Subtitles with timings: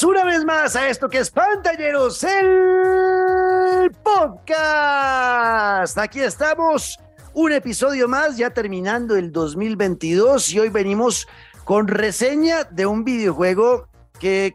[0.00, 5.98] Una vez más a esto que es Pantalleros, el podcast.
[5.98, 6.98] Aquí estamos,
[7.34, 11.28] un episodio más, ya terminando el 2022 y hoy venimos
[11.64, 13.86] con reseña de un videojuego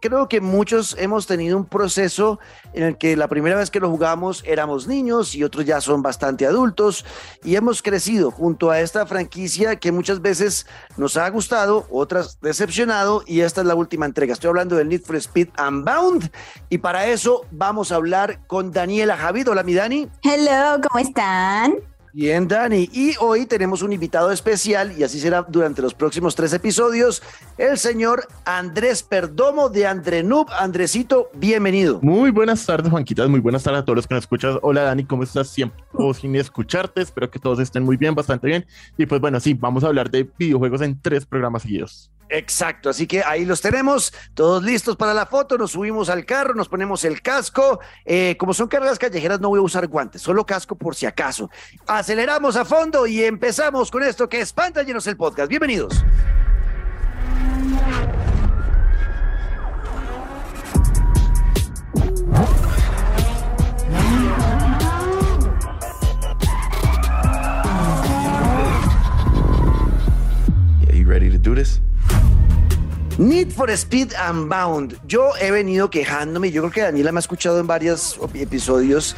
[0.01, 2.39] creo que muchos hemos tenido un proceso
[2.73, 6.01] en el que la primera vez que lo jugamos éramos niños y otros ya son
[6.01, 7.05] bastante adultos
[7.43, 13.23] y hemos crecido junto a esta franquicia que muchas veces nos ha gustado, otras decepcionado
[13.25, 14.33] y esta es la última entrega.
[14.33, 16.31] Estoy hablando del Need for Speed Unbound
[16.69, 19.49] y para eso vamos a hablar con Daniela Javid.
[19.49, 20.07] Hola mi Dani.
[20.23, 21.75] Hello, ¿cómo están?
[22.13, 22.89] Bien, Dani.
[22.91, 27.21] Y hoy tenemos un invitado especial, y así será durante los próximos tres episodios,
[27.57, 30.47] el señor Andrés Perdomo de Andrenub.
[30.57, 31.99] Andresito, bienvenido.
[32.01, 33.29] Muy buenas tardes, Juanquitas.
[33.29, 34.57] Muy buenas tardes a todos los que nos escuchan.
[34.61, 35.49] Hola, Dani, ¿cómo estás?
[35.49, 35.83] Siempre
[36.19, 37.01] sin escucharte.
[37.01, 38.65] Espero que todos estén muy bien, bastante bien.
[38.97, 42.11] Y pues bueno, sí, vamos a hablar de videojuegos en tres programas seguidos.
[42.29, 46.53] Exacto, así que ahí los tenemos, todos listos para la foto, nos subimos al carro,
[46.53, 50.45] nos ponemos el casco, eh, como son cargas callejeras no voy a usar guantes, solo
[50.45, 51.49] casco por si acaso.
[51.87, 55.49] Aceleramos a fondo y empezamos con esto que es Pantalleros el Podcast.
[55.49, 56.03] Bienvenidos.
[73.17, 74.99] Need for Speed Unbound.
[75.07, 79.15] Yo he venido quejándome, yo creo que Daniela me ha escuchado en varios episodios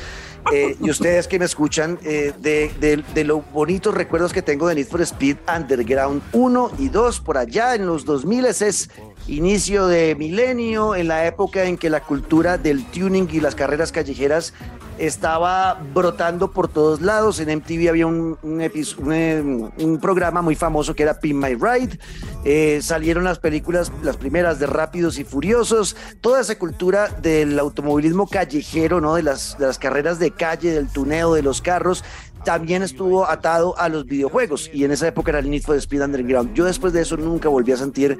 [0.53, 4.75] eh, y ustedes que me escuchan eh, de, de, los bonitos recuerdos que tengo de
[4.75, 8.89] Need for Speed Underground 1 y 2 por allá en los 2000 es
[9.27, 13.91] inicio de milenio, en la época en que la cultura del tuning y las carreras
[13.91, 14.53] callejeras
[14.99, 17.39] estaba brotando por todos lados.
[17.39, 21.99] En MTV había un, un, un, programa muy famoso que era Pin My Ride.
[22.43, 25.95] Eh, salieron las películas, las primeras de Rápidos y Furiosos.
[26.21, 29.15] Toda esa cultura del automovilismo callejero, ¿no?
[29.15, 32.03] De las, de las carreras de calle, del tuneo de los carros
[32.43, 36.03] también estuvo atado a los videojuegos y en esa época era el Need for Speed
[36.03, 36.53] Underground.
[36.53, 38.17] Yo después de eso nunca volví a sentir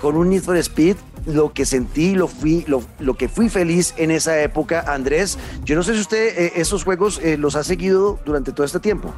[0.00, 4.10] con un Need for Speed lo que sentí, lo fui, lo, que fui feliz en
[4.10, 5.38] esa época, Andrés.
[5.64, 8.80] Yo no sé si usted eh, esos juegos eh, los ha seguido durante todo este
[8.80, 9.12] tiempo.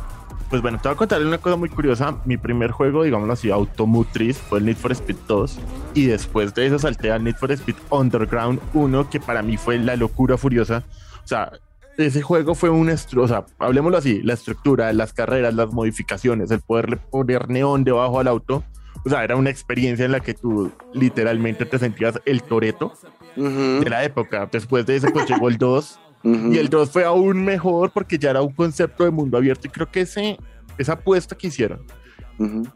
[0.50, 2.18] Pues bueno, te voy a contarle una cosa muy curiosa.
[2.26, 5.58] Mi primer juego, digámoslo así, automotriz, fue el Need for Speed 2.
[5.94, 9.78] Y después de eso salté al Need for Speed Underground 1, que para mí fue
[9.78, 10.84] la locura furiosa.
[11.24, 11.52] O sea,
[11.96, 16.60] ese juego fue un, o sea, hablemoslo así, la estructura, las carreras, las modificaciones, el
[16.60, 18.64] poderle poner neón debajo al auto,
[19.04, 22.92] o sea, era una experiencia en la que tú literalmente te sentías el toreto
[23.36, 24.48] de la época.
[24.50, 28.30] Después de ese pues llegó el 2 y el 2 fue aún mejor porque ya
[28.30, 30.38] era un concepto de mundo abierto y creo que ese,
[30.78, 31.84] esa apuesta que hicieron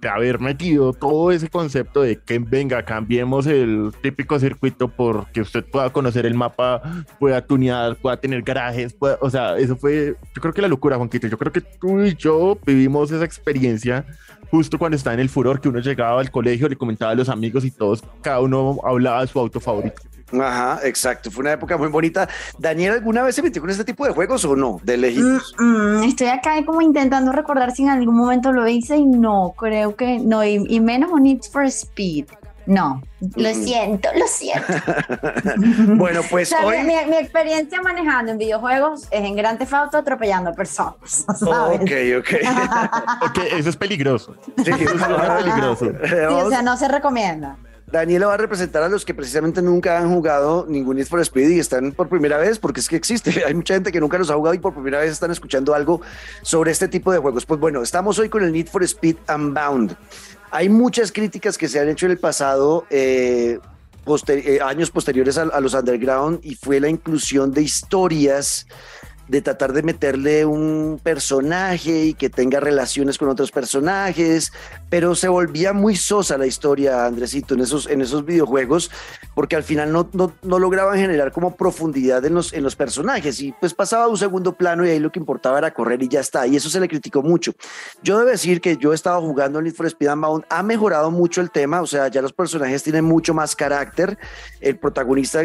[0.01, 5.65] de haber metido todo ese concepto de que venga, cambiemos el típico circuito porque usted
[5.65, 6.83] pueda conocer el mapa,
[7.19, 11.27] pueda tunear, pueda tener garajes, o sea, eso fue, yo creo que la locura, Juanquito,
[11.27, 14.05] yo creo que tú y yo vivimos esa experiencia
[14.51, 17.29] justo cuando estaba en el furor, que uno llegaba al colegio, le comentaba a los
[17.29, 20.03] amigos y todos, cada uno hablaba de su auto favorito.
[20.33, 21.31] Ajá, exacto.
[21.31, 22.29] Fue una época muy bonita.
[22.59, 24.81] Daniel, ¿alguna vez se metió con este tipo de juegos o no?
[24.83, 25.55] De lejitos.
[25.59, 29.55] Mm, mm, estoy acá como intentando recordar si en algún momento lo hice y no,
[29.57, 30.45] creo que no.
[30.45, 32.27] Y, menos un Need for Speed.
[32.67, 33.01] No,
[33.37, 34.67] lo siento, lo siento.
[35.95, 36.83] bueno, pues hoy...
[36.83, 41.25] mi, experiencia manejando en videojuegos es en Grand Theft Auto atropellando personas.
[41.39, 41.81] ¿sabes?
[41.81, 42.29] Ok, ok.
[43.23, 44.35] ok, eso es peligroso.
[44.57, 45.93] Sí, eso es peligroso.
[46.09, 47.57] Sí, o sea, no se recomienda.
[47.91, 51.51] Daniela va a representar a los que precisamente nunca han jugado ningún Need for Speed
[51.51, 53.45] y están por primera vez, porque es que existe.
[53.47, 56.01] Hay mucha gente que nunca los ha jugado y por primera vez están escuchando algo
[56.43, 57.47] sobre este tipo de juegos.
[57.47, 59.97] Pues bueno, estamos hoy con el Need for Speed Unbound.
[60.51, 62.87] Hay muchas críticas que se han hecho en el pasado.
[62.91, 63.59] Eh,
[64.29, 68.69] eh, años posteriores a, los underground y fue la inclusión de historias
[69.29, 74.53] de tratar de meterle un personaje y que tenga relaciones con otros personajes,
[74.89, 78.91] pero se volvía muy sosa la historia, Andresito, en esos, en esos videojuegos,
[79.35, 83.41] porque al final no, no, no lograban generar como profundidad en los, en los personajes
[83.41, 86.09] y pues pasaba a un segundo plano y ahí lo que importaba era correr y
[86.09, 87.53] ya está, y eso se le criticó mucho.
[88.03, 91.11] Yo debo decir que yo he estado jugando en Need for Speed Unbound, ha mejorado
[91.11, 94.19] mucho el tema, o sea, ya los personajes tienen mucho más carácter,
[94.61, 95.41] el protagonista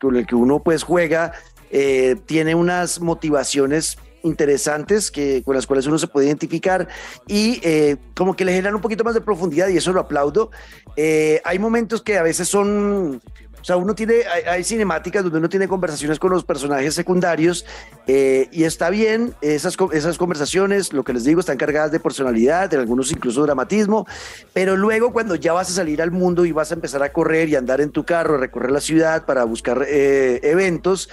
[0.00, 1.32] con el que uno pues juega
[1.70, 6.88] eh, tiene unas motivaciones interesantes que, con las cuales uno se puede identificar
[7.26, 10.50] y eh, como que le generan un poquito más de profundidad y eso lo aplaudo.
[10.96, 13.20] Eh, hay momentos que a veces son
[13.60, 17.66] O sea, uno tiene, hay, cinemáticas donde uno tiene conversaciones con los personajes secundarios
[18.06, 22.70] eh, y está bien, esas, esas conversaciones, lo que les digo, están cargadas de personalidad,
[22.70, 24.06] de algunos incluso dramatismo,
[24.54, 27.50] pero luego cuando ya vas a salir al mundo y vas a empezar a correr
[27.50, 31.10] y andar en tu carro, recorrer la ciudad para buscar eh, eventos,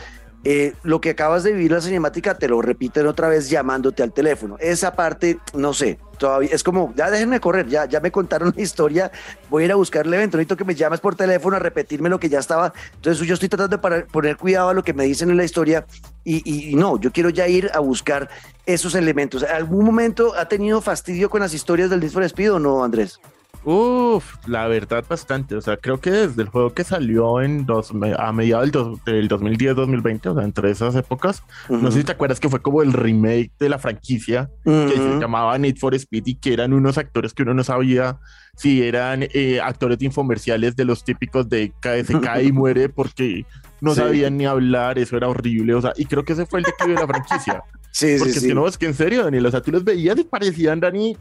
[0.49, 4.13] eh, lo que acabas de vivir la cinemática te lo repiten otra vez llamándote al
[4.13, 4.55] teléfono.
[4.61, 8.61] Esa parte, no sé, todavía es como, ya déjenme correr, ya, ya me contaron la
[8.61, 9.11] historia,
[9.49, 12.07] voy a ir a buscar el evento, necesito que me llames por teléfono a repetirme
[12.07, 12.71] lo que ya estaba.
[12.95, 15.85] Entonces yo estoy tratando de poner cuidado a lo que me dicen en la historia
[16.23, 18.29] y, no, yo quiero ya ir a buscar
[18.65, 19.44] esos elementos.
[19.44, 23.19] ¿Algún momento ha tenido fastidio con las historias del Need for o no, Andrés?
[23.69, 25.53] Uf, la verdad bastante.
[25.57, 30.27] O sea, creo que desde el juego que salió en dos, a mediados del, 2010-2020,
[30.27, 33.51] o sea, entre esas épocas, no sé si te acuerdas que fue como el remake
[33.59, 37.43] de la franquicia que se llamaba Need for Speed y que eran unos actores que
[37.43, 38.19] uno no sabía
[38.55, 43.45] si eran eh, actores de infomerciales de los típicos de se cae y muere porque
[43.81, 45.73] no sabían ni hablar, eso era horrible.
[45.73, 47.63] O sea, y creo que ese fue el declive de la franquicia.
[47.89, 48.53] Sí, porque sí, sí.
[48.53, 51.17] no, es que en serio, Daniel, o sea, tú los veías y parecían, Dani,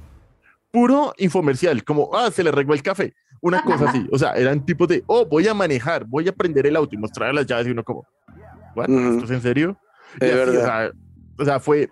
[0.77, 4.07] puro infomercial, como, ah, se le regó el café, una cosa así.
[4.13, 6.99] O sea, eran tipos de, oh, voy a manejar, voy a prender el auto y
[6.99, 8.07] mostrar las llaves y uno como,
[8.77, 9.81] ¿esto es en serio?
[10.21, 10.93] Es verdad.
[11.39, 11.89] O sea, fue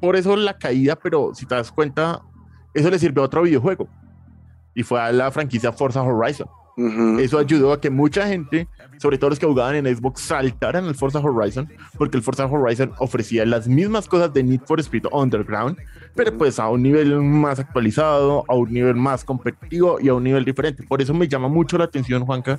[0.00, 2.20] por eso la caída, pero si te das cuenta,
[2.74, 3.88] eso le sirvió a otro videojuego.
[4.74, 6.48] Y fue a la franquicia Forza Horizon.
[7.18, 8.66] Eso ayudó a que mucha gente,
[8.98, 11.68] sobre todo los que jugaban en Xbox, saltaran al Forza Horizon,
[11.98, 15.76] porque el Forza Horizon ofrecía las mismas cosas de Need for Speed Underground,
[16.14, 20.24] pero pues a un nivel más actualizado, a un nivel más competitivo y a un
[20.24, 20.82] nivel diferente.
[20.82, 22.58] Por eso me llama mucho la atención, Juanca,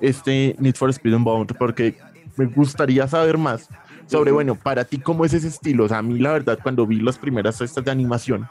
[0.00, 1.96] este Need for Speed Unbound, porque
[2.36, 3.68] me gustaría saber más
[4.08, 5.84] sobre, bueno, para ti, ¿cómo es ese estilo?
[5.84, 8.46] O sea, a mí la verdad, cuando vi las primeras estas de animación,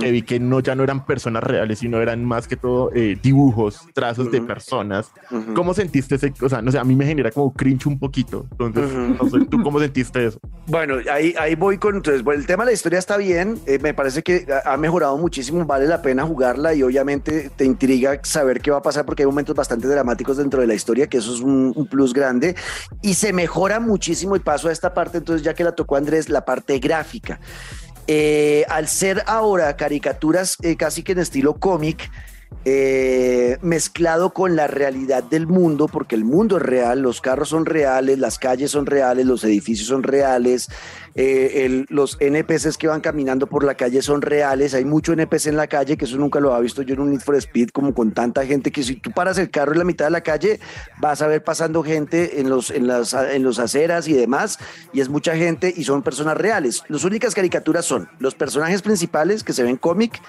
[0.00, 3.18] que vi que no, ya no eran personas reales, sino eran más que todo eh,
[3.22, 5.10] dibujos, trazos de personas.
[5.54, 6.32] ¿Cómo sentiste ese?
[6.42, 8.46] O sea, no sé, a mí me genera como cringe un poquito.
[8.58, 10.38] Entonces, no sé, ¿tú cómo sentiste eso?
[10.66, 13.78] Bueno, ahí, ahí voy con, entonces, bueno, el tema de la historia está bien, eh,
[13.78, 18.60] me parece que ha mejorado muchísimo, vale la pena jugarla y obviamente te intriga saber
[18.60, 21.34] qué va a pasar porque hay momentos bastante dramáticos dentro de la historia, que eso
[21.34, 22.54] es un, un plus grande,
[23.02, 26.28] y se mejora muchísimo y paso a esta parte, entonces ya que la tocó Andrés,
[26.28, 27.40] la parte gráfica.
[28.06, 32.10] Eh, al ser ahora caricaturas eh, casi que en estilo cómic,
[32.64, 37.64] eh, mezclado con la realidad del mundo, porque el mundo es real, los carros son
[37.64, 40.68] reales, las calles son reales, los edificios son reales,
[41.14, 45.56] eh, los NPCs que van caminando por la calle son reales, hay mucho NPC en
[45.56, 47.94] la calle, que eso nunca lo había visto yo en un Need for Speed, como
[47.94, 50.60] con tanta gente, que si tú paras el carro en la mitad de la calle,
[51.00, 54.58] vas a ver pasando gente en los, en las en los aceras y demás,
[54.92, 56.82] y es mucha gente y son personas reales.
[56.88, 60.20] Las únicas caricaturas son los personajes principales que se ven cómic,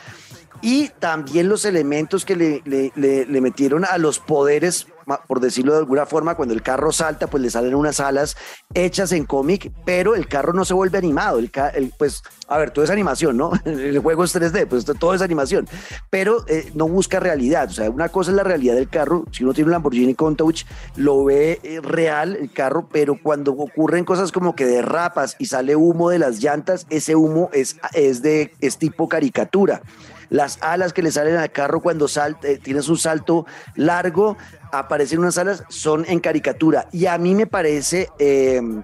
[0.61, 4.87] y también los elementos que le, metieron a los poderes,
[5.27, 8.35] por decirlo de alguna forma, cuando el carro salta, pues le salen unas alas
[8.73, 11.39] hechas en cómic, pero el carro no se vuelve animado.
[11.39, 13.51] El, pues, a ver, todo es animación, ¿no?
[13.65, 15.67] El juego es 3D, pues todo es animación,
[16.09, 17.69] pero eh, no busca realidad.
[17.69, 19.25] O sea, una cosa es la realidad del carro.
[19.31, 20.65] Si uno tiene un Lamborghini Countach,
[20.95, 25.75] lo ve eh, real el carro, pero cuando ocurren cosas como que derrapas y sale
[25.75, 29.81] humo de las llantas, ese humo es, es de es tipo caricatura
[30.29, 33.45] las alas que le salen al carro cuando salta, eh, tienes un salto
[33.75, 34.37] largo,
[34.71, 36.87] aparecen unas alas, son en caricatura.
[36.91, 38.83] Y a mí me parece em,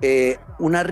[0.00, 0.84] eh, una,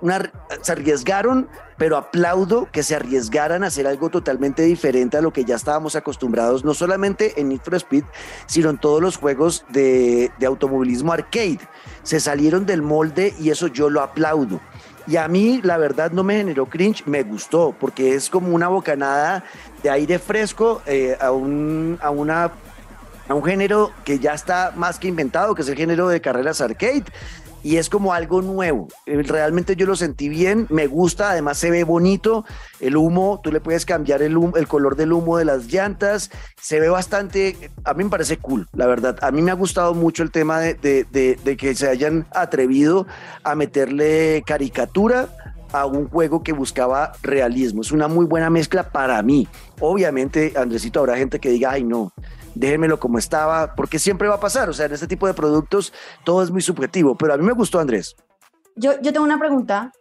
[0.00, 0.32] una
[0.62, 5.44] se arriesgaron, pero aplaudo que se arriesgaran a hacer algo totalmente diferente a lo que
[5.44, 8.04] ya estábamos acostumbrados, no solamente en Need Speed,
[8.46, 11.60] sino en todos los juegos de automovilismo arcade.
[12.02, 14.60] Se salieron del molde y eso yo lo aplaudo.
[15.08, 18.68] Y a mí, la verdad, no me generó cringe, me gustó, porque es como una
[18.68, 19.42] bocanada
[19.82, 22.52] de aire fresco eh, a, un, a, una,
[23.26, 26.60] a un género que ya está más que inventado, que es el género de carreras
[26.60, 27.04] arcade
[27.62, 28.88] y es como algo nuevo.
[29.06, 32.44] Eh, realmente yo lo sentí bien, me gusta, además se ve bonito.
[32.80, 34.36] El humo, tú le puedes cambiar el,
[34.68, 38.86] color del humo de las llantas, se ve bastante, a mí me parece cool, la
[38.86, 39.18] verdad.
[39.22, 43.06] A mí me ha gustado mucho el tema de, de que se hayan atrevido
[43.42, 45.28] a meterle caricatura
[45.72, 47.82] a un juego que buscaba realismo.
[47.82, 49.46] Es una muy buena mezcla para mí.
[49.80, 52.12] Obviamente, Andresito, habrá gente que diga, ay no,
[52.58, 54.68] déjenmelo como estaba, porque siempre va a pasar.
[54.68, 55.92] O sea, en este tipo de productos
[56.24, 58.16] todo es muy subjetivo, pero a mí me gustó, Andrés.
[58.74, 59.92] Yo, yo tengo una pregunta.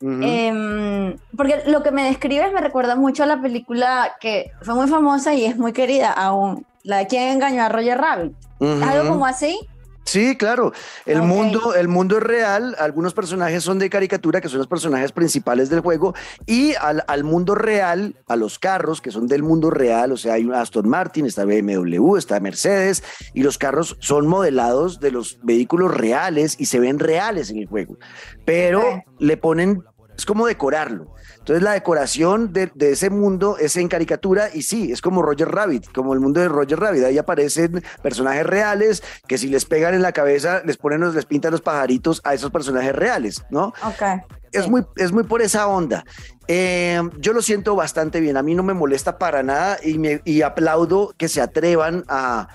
[0.00, 4.88] Em, porque lo que me describes me recuerda mucho a la película que fue muy
[4.88, 8.36] famosa y es muy querida aún, la de quien engañó a Roger Rabbit.
[8.60, 9.58] ¿Algo como así?
[10.06, 10.72] Sí, claro.
[11.04, 12.76] El mundo, el mundo es real.
[12.78, 16.14] Algunos personajes son de caricatura, que son los personajes principales del juego,
[16.46, 20.12] y al, al mundo real, a los carros, que son del mundo real.
[20.12, 23.02] O sea, hay un Aston Martin, está BMW, está Mercedes,
[23.34, 27.66] y los carros son modelados de los vehículos reales y se ven reales en el
[27.66, 27.98] juego.
[28.44, 29.82] Pero le ponen,
[30.16, 31.14] es como decorarlo.
[31.38, 35.48] Entonces la decoración de, de ese mundo es en caricatura y sí, es como Roger
[35.48, 37.04] Rabbit, como el mundo de Roger Rabbit.
[37.04, 41.52] Ahí aparecen personajes reales que si les pegan en la cabeza, les ponen, les pintan
[41.52, 43.72] los pajaritos a esos personajes reales, ¿no?
[43.84, 44.02] Ok.
[44.50, 44.70] Es, sí.
[44.70, 46.04] muy, es muy por esa onda.
[46.48, 48.36] Eh, yo lo siento bastante bien.
[48.36, 52.48] A mí no me molesta para nada y, me, y aplaudo que se atrevan a,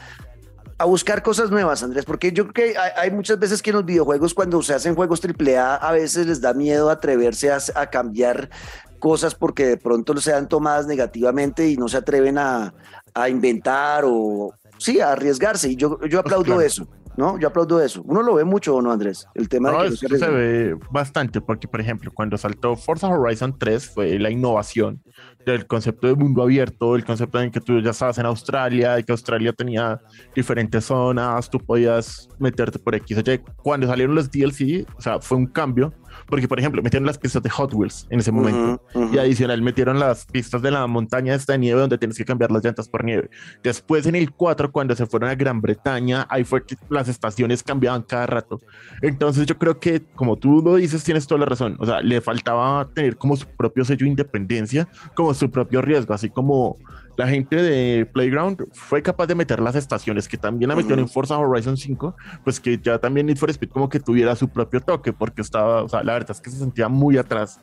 [0.82, 3.86] a buscar cosas nuevas, Andrés, porque yo creo que hay, muchas veces que en los
[3.86, 8.50] videojuegos, cuando se hacen juegos AAA, a veces les da miedo atreverse a, a cambiar
[8.98, 12.74] cosas porque de pronto sean tomadas negativamente y no se atreven a,
[13.14, 15.70] a inventar o, sí, a arriesgarse.
[15.70, 16.62] Y yo, yo aplaudo claro.
[16.62, 16.88] eso.
[17.18, 17.40] ¿No?
[17.40, 18.02] Yo aplaudo eso.
[18.06, 19.28] Uno lo ve mucho, ¿o no, Andrés?
[19.36, 22.76] El tema No, de que no se se ve bastante, porque por ejemplo, cuando saltó
[22.76, 25.02] Forza Horizon 3 fue la innovación
[25.46, 29.04] del concepto de mundo abierto, el concepto en que tú ya estabas en Australia, y
[29.04, 30.00] que Australia tenía
[30.36, 33.40] diferentes zonas, tú podías meterte por X o Y.
[33.64, 35.94] Cuando salieron los DLC, o sea, fue un cambio,
[36.26, 38.82] porque por ejemplo, metieron las pistas de Hot Wheels en ese momento.
[38.94, 39.16] Ujú, ujú.
[39.16, 42.52] Y adicional metieron las pistas de la montaña esta de nieve donde tienes que cambiar
[42.52, 43.30] las llantas por nieve.
[43.64, 47.64] Después en el 4, cuando se fueron a Gran Bretaña, ahí fue que las estaciones
[47.64, 48.60] cambiaban cada rato.
[49.02, 51.76] Entonces yo creo que, como tú lo dices, tienes toda la razón.
[51.80, 56.14] O sea, le faltaba tener como su propio sello de independencia, como su propio riesgo,
[56.14, 56.78] así como
[57.18, 61.10] la gente de Playground fue capaz de meter las estaciones que también la metieron en
[61.10, 64.82] Forza Horizon 5, pues que ya también Need for Speed como que tuviera su propio
[64.82, 67.62] toque, porque estaba, o sea, la verdad es que se sentía muy atrás.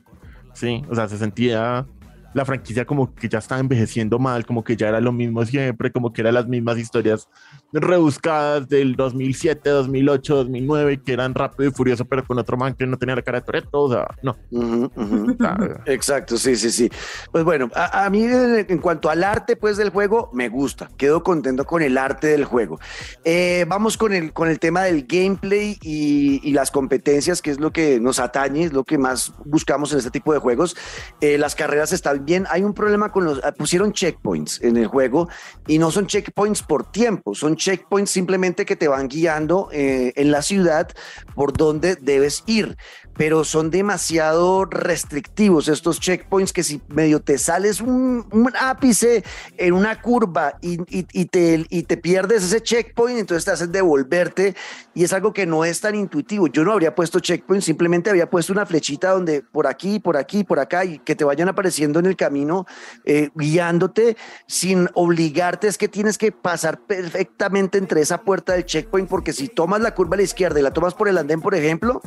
[0.53, 1.87] Sí, o sea, se sentía
[2.35, 5.91] la franquicia como que ya estaba envejeciendo mal, como que ya era lo mismo siempre,
[5.91, 7.29] como que eran las mismas historias
[7.73, 12.87] rebuscadas del 2007, 2008, 2009, que eran rápido y furioso, pero con otro man que
[12.87, 14.37] no tenía la cara de Toretto, o sea, no.
[15.87, 16.91] Exacto, sí, sí, sí.
[17.31, 20.89] Pues bueno, a, a mí en, cuanto al arte pues del juego, me gusta.
[20.97, 22.81] Quedo contento con el arte del juego.
[23.25, 27.61] Eh, vamos con el, con el tema del gameplay y, y las competencias, que es
[27.61, 30.77] lo que nos atañe, es lo que más buscamos en este tipo de juegos.
[31.21, 32.47] Eh, las carreras están bien.
[32.51, 33.41] Hay un problema con los...
[33.45, 35.29] ah, Pusieron checkpoints en el juego
[35.67, 40.31] y no son checkpoints por tiempo, son checkpoints simplemente que te van guiando eh, en
[40.31, 40.89] la ciudad
[41.35, 42.77] por donde debes ir
[43.19, 49.25] pero son demasiado restrictivos estos checkpoints que si medio te sales un, un ápice
[49.57, 53.73] en una curva y, y- y te, y te pierdes ese checkpoint, entonces te hacen
[53.73, 54.55] devolverte
[54.95, 56.47] y es algo que no es tan intuitivo.
[56.47, 60.45] Yo no habría puesto checkpoint, simplemente había puesto una flechita donde por aquí, por aquí,
[60.45, 62.67] por acá y que te vayan apareciendo en el camino
[63.05, 69.09] eh, guiándote sin obligarte, es que tienes que pasar perfectamente entre esa puerta del checkpoint
[69.09, 71.57] porque si tomas la curva a la izquierda y la tomas por el andén, por
[71.57, 72.01] ejemplo,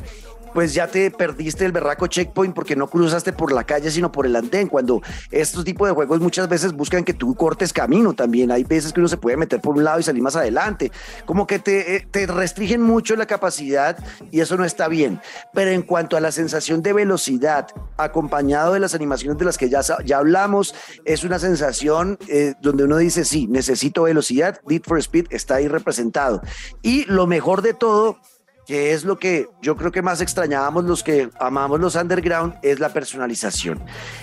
[0.54, 4.26] pues ya te perdiste el berraco checkpoint porque no cruzaste por la calle, sino por
[4.26, 4.68] el andén.
[4.68, 8.50] Cuando estos tipos de juegos muchas veces buscan que tú cortes camino también.
[8.50, 10.92] Hay veces que uno se puede meter por un lado y salir más adelante.
[11.24, 13.98] Como que te, eh, restringen mucho la capacidad
[14.30, 15.20] y eso no está bien.
[15.52, 17.66] Pero en cuanto a la sensación de velocidad,
[17.96, 22.84] acompañado de las animaciones de las que ya, ya hablamos, es una sensación eh, donde
[22.84, 24.60] uno dice, sí, necesito velocidad.
[24.66, 26.42] Need for Speed está ahí representado.
[26.82, 28.18] Y lo mejor de todo
[28.66, 32.80] que es lo que yo creo que más extrañábamos los que amamos los underground, es
[32.80, 33.82] la personalización.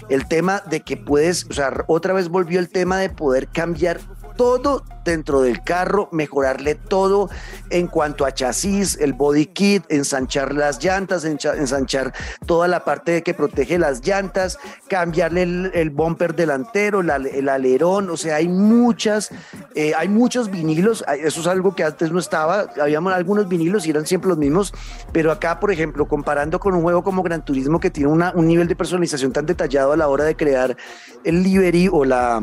[0.09, 3.99] El tema de que puedes, o sea, otra vez volvió el tema de poder cambiar
[4.39, 7.29] todo dentro del carro, mejorarle todo
[7.71, 12.13] en cuanto a chasis, el body kit, ensanchar las llantas, ensanchar
[12.45, 18.09] toda la parte que protege las llantas, cambiarle el, el bumper delantero, la- el alerón,
[18.09, 19.29] o sea, hay muchas,
[19.75, 23.89] eh, hay muchos vinilos, eso es algo que antes no estaba, habíamos algunos vinilos y
[23.89, 24.73] eran siempre los mismos,
[25.11, 28.69] pero acá, por ejemplo, comparando con un juego como Gran Turismo que tiene un nivel
[28.69, 30.77] de personalización tan detallado a la hora de crear
[31.25, 32.41] el livery o la...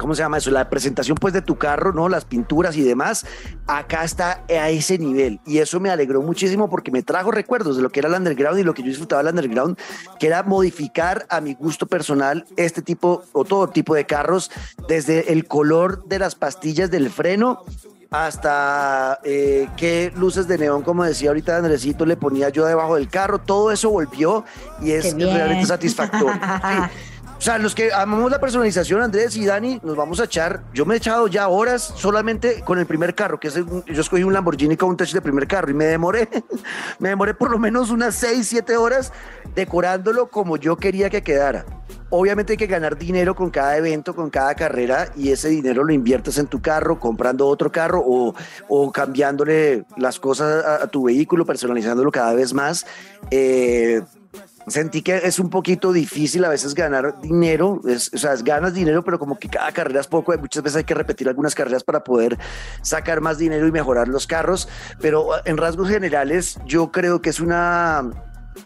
[0.00, 0.50] ¿Cómo se llama eso?
[0.50, 2.08] La presentación pues de tu carro, ¿no?
[2.08, 3.26] Las pinturas y demás.
[3.66, 5.40] Acá está a ese nivel.
[5.44, 8.58] Y eso me alegró muchísimo porque me trajo recuerdos de lo que era el underground
[8.58, 9.76] y lo que yo disfrutaba del underground,
[10.18, 14.50] que era modificar a mi gusto personal este tipo o todo tipo de carros,
[14.88, 17.62] desde el color de las pastillas del freno
[18.10, 23.08] hasta eh, qué luces de neón, como decía ahorita Andresito, le ponía yo debajo del
[23.08, 23.38] carro.
[23.38, 24.44] Todo eso volvió
[24.80, 26.32] y es realmente satisfactorio.
[26.32, 27.00] Sí.
[27.40, 30.62] O sea, los que amamos la personalización, Andrés y Dani, nos vamos a echar.
[30.74, 34.00] Yo me he echado ya horas solamente con el primer carro, que es el- yo
[34.02, 36.28] escogí un Lamborghini Countach de primer carro y me demoré,
[36.98, 39.10] me demoré por lo menos unas 6, 7 horas
[39.54, 41.64] decorándolo como yo quería que quedara.
[42.10, 45.94] Obviamente hay que ganar dinero con cada evento, con cada carrera, y ese dinero lo
[45.94, 48.34] inviertes en tu carro, comprando otro carro o,
[48.68, 52.84] o cambiándole las cosas a, a tu vehículo, personalizándolo cada vez más.
[53.30, 54.02] Eh,
[54.66, 58.74] sentí que es un poquito difícil a veces ganar dinero, es- o sea, es- ganas
[58.74, 61.82] dinero, pero como que cada carrera es poco, muchas veces hay que repetir algunas carreras
[61.84, 62.38] para poder
[62.82, 64.68] sacar más dinero y mejorar los carros,
[65.00, 68.10] pero en rasgos generales yo creo que es una,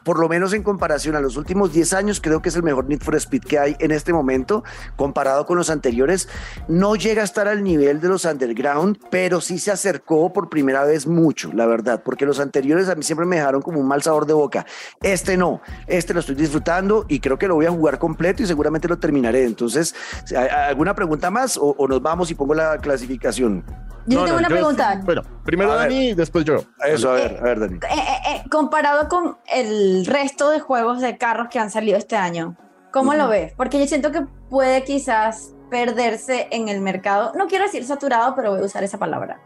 [0.02, 2.86] por lo menos en comparación a los últimos 10 años, creo que es el mejor
[2.88, 4.64] Need for Speed que hay en este momento,
[4.96, 6.28] comparado con los anteriores.
[6.68, 10.84] No llega a estar al nivel de los underground, pero sí se acercó por primera
[10.84, 14.02] vez mucho, la verdad, porque los anteriores a mí siempre me dejaron como un mal
[14.02, 14.66] sabor de boca.
[15.02, 18.46] Este no, este lo estoy disfrutando y creo que lo voy a jugar completo y
[18.46, 19.44] seguramente lo terminaré.
[19.44, 19.94] Entonces,
[20.30, 23.64] ¿hay- hay ¿alguna pregunta más o, o nos vamos y pongo la clasificación?
[24.06, 25.00] Yo No, tengo no, una yo- pregunta.
[25.04, 25.82] Bueno, primero A ver.
[25.88, 26.56] Dani y después yo.
[26.86, 27.74] Eso, a ver, a ver, Dani.
[27.76, 32.16] Eh, eh, eh, comparado con el resto de juegos de carros que han salido este
[32.16, 32.56] año,
[32.92, 33.54] ¿cómo lo ves?
[33.56, 37.32] Porque yo siento que puede quizás perderse en el mercado.
[37.36, 39.40] No quiero decir saturado, pero voy a usar esa palabra.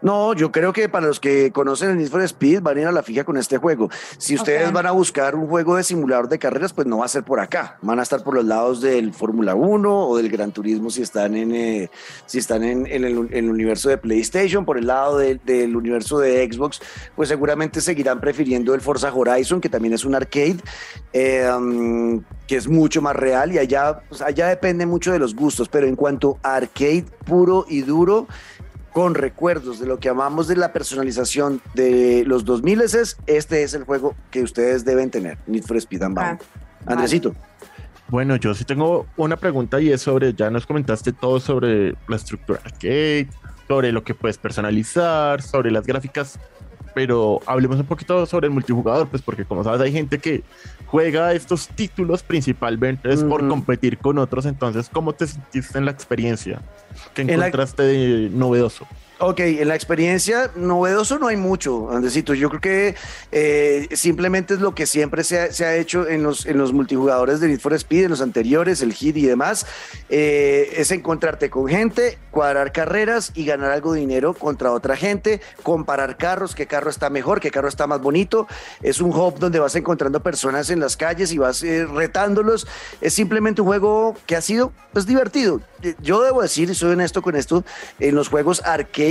[0.00, 2.86] No, yo creo que para los que conocen el Need for Speed van a ir
[2.86, 3.90] a la fija con este juego.
[4.16, 7.08] Si ustedes van a buscar un juego de simulador de carreras, pues no va a
[7.08, 7.78] ser por acá.
[7.82, 11.36] Van a estar por los lados del Fórmula 1 o del Gran Turismo si están
[11.36, 11.90] en, eh,
[12.26, 15.76] si están en, en el, en el universo de PlayStation, por el lado de- del
[15.76, 16.80] universo de Xbox,
[17.16, 20.56] pues seguramente seguirán prefiriendo el Forza Horizon, que también es un arcade,
[21.12, 25.36] eh, um, que es mucho más real y allá, pues allá depende mucho de los
[25.36, 28.26] gustos, pero en cuanto a arcade puro y duro,
[28.92, 33.74] con recuerdos de lo que amamos de la personalización de los 2000 es este es
[33.74, 36.40] el juego que ustedes deben tener, Need for Speed Unbound.
[36.86, 37.34] Ah, Andresito.
[38.08, 42.16] Bueno, yo sí tengo una pregunta y es sobre, ya nos comentaste todo sobre la
[42.16, 43.28] estructura arcade,
[43.68, 46.40] sobre lo que puedes personalizar, sobre las gráficas,
[46.94, 50.42] pero hablemos un poquito sobre el multijugador, pues porque como sabes hay gente que
[50.88, 55.90] juega estos títulos principalmente es por competir con otros, entonces ¿cómo te sentiste en la
[55.90, 56.62] experiencia?
[57.14, 58.86] ¿Qué En la- encontraste de novedoso?
[59.20, 62.34] Ok, en la experiencia novedoso no hay mucho, Andresito.
[62.34, 62.94] Yo creo que
[63.32, 66.72] eh, simplemente es lo que siempre se ha, se ha hecho en los, en los
[66.72, 69.66] multijugadores de Need for Speed, en los anteriores, el Hit y demás.
[70.08, 75.40] eh, es encontrarte con gente, cuadrar carreras y ganar algo de dinero contra otra gente,
[75.64, 78.46] comparar carros, qué carro está mejor, qué carro está más bonito.
[78.82, 82.68] Es un hub donde vas encontrando personas en las calles y vas eh, retándolos.
[83.00, 85.60] Es simplemente un juego que ha sido pues, divertido.
[86.00, 87.64] Yo debo decir, y soy honesto con esto,
[87.98, 89.07] en los juegos arcade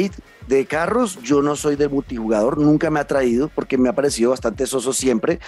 [0.47, 4.31] de carros, yo no soy de multijugador, nunca me ha traído porque me ha parecido
[4.31, 5.39] bastante soso siempre.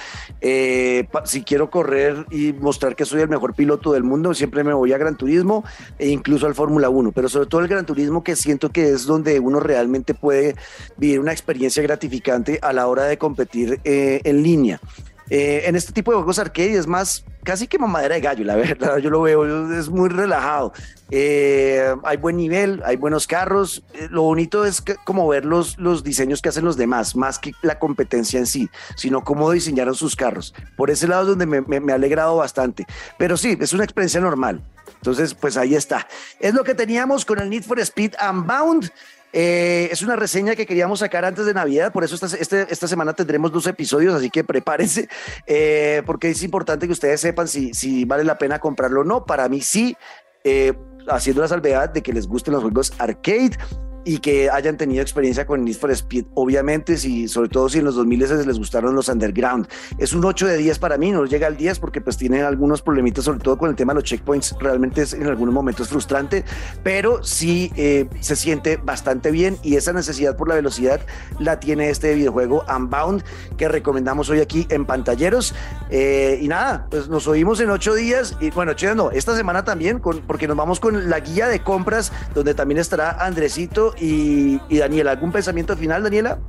[0.42, 4.74] Eh, si quiero correr y mostrar que soy el mejor piloto del mundo, siempre me
[4.74, 5.64] voy a Gran Turismo
[5.98, 9.06] e incluso al Fórmula 1, pero sobre todo el Gran Turismo que siento que es
[9.06, 10.56] donde uno realmente puede
[10.98, 14.82] vivir una experiencia gratificante a la hora de competir eh, en línea.
[15.30, 18.56] Eh, en este tipo de juegos arcade es más casi que mamadera de gallo, la
[18.58, 20.74] verdad, yo lo veo, es muy relajado.
[21.12, 23.84] Eh, hay buen nivel, hay buenos carros.
[23.94, 27.40] Eh, lo bonito es que, como ver los, los diseños que hacen los demás, más
[27.40, 30.54] que la competencia en sí, sino cómo diseñaron sus carros.
[30.78, 32.86] Por ese lado es donde me, me- me ha alegrado bastante.
[33.18, 34.62] Pero sí, es una experiencia normal.
[34.96, 36.08] Entonces, pues ahí está.
[36.40, 38.92] Es lo que teníamos con el Need for Speed Unbound.
[39.32, 42.88] Eh, es una reseña que queríamos sacar antes de Navidad, por eso esta, este- esta
[42.88, 45.08] semana tendremos dos episodios, así que prepárense,
[45.48, 49.26] eh, porque es importante que ustedes sepan si, si vale la pena comprarlo o no.
[49.26, 49.96] Para mí sí,
[50.44, 50.74] eh,
[51.08, 53.52] haciendo la salvedad de que les gusten los juegos arcade
[54.06, 57.86] y que hayan tenido experiencia con Need for Speed, obviamente, si, sobre todo si en
[57.86, 59.68] los 2000 les gustaron los underground.
[59.98, 62.82] Es un 8 de 10 para mí, no llega al 10 porque pues tiene algunos
[62.82, 66.44] problemitas, sobre todo con el tema de los checkpoints, realmente es, en algunos momentos frustrante,
[66.84, 71.02] pero sí eh, se siente bastante bien y esa necesidad por la velocidad
[71.40, 73.24] la tiene este videojuego Unbound
[73.58, 75.54] que recomendamos hoy aquí en Pantalleros.
[75.90, 79.64] Eh, y nada, pues nos oímos en ocho días y bueno, che, no, esta semana
[79.64, 84.60] también, con, porque nos vamos con la guía de compras donde también estará Andresito y,
[84.70, 85.12] y Daniela.
[85.12, 86.40] ¿Algún pensamiento final, Daniela?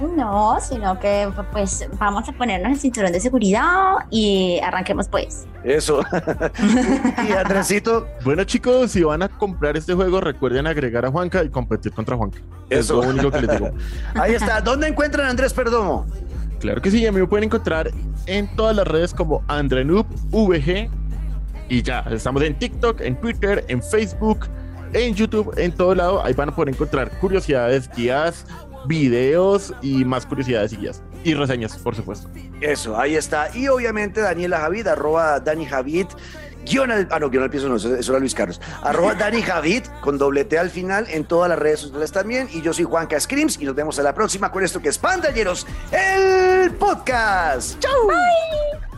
[0.00, 5.46] No, sino que pues vamos a ponernos el cinturón de seguridad y arranquemos pues.
[5.62, 6.00] Eso.
[7.28, 11.50] y Andresito, Bueno chicos, si van a comprar este juego, recuerden agregar a Juanca y
[11.50, 12.40] competir contra Juanca.
[12.70, 13.02] Es Eso.
[13.02, 13.70] lo único que les digo.
[14.14, 14.60] ahí está.
[14.62, 16.06] ¿Dónde encuentran a Andrés Perdomo?
[16.60, 17.90] Claro que sí, a mí me pueden encontrar
[18.26, 20.90] en todas las redes como Andrenub VG
[21.70, 24.48] y ya, estamos en TikTok, en Twitter, en Facebook,
[24.92, 26.24] en YouTube, en todo lado.
[26.24, 28.46] Ahí van a poder encontrar curiosidades, guías,
[28.86, 31.02] videos y más curiosidades y guías.
[31.24, 32.28] Y reseñas, por supuesto.
[32.60, 33.54] Eso, ahí está.
[33.54, 36.06] Y obviamente Daniela Javid, arroba Dani Javid,
[36.64, 38.60] guion al, ah, no, guion al piso no, eso, eso era Luis Carlos.
[38.82, 42.48] Arroba Dani Javid con doble T al final en todas las redes sociales también.
[42.52, 44.98] Y yo soy Juanca Screams y nos vemos a la próxima con esto que es
[44.98, 47.78] Pantalleros, el podcast.
[47.80, 48.06] ¡Chau!
[48.06, 48.89] Bye.